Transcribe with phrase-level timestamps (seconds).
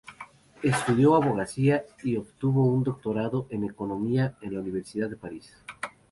[0.63, 5.53] Estudió abogacía y obtuvo un doctorado en economía en la Universidad de París.